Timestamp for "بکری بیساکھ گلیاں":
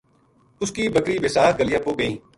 0.95-1.83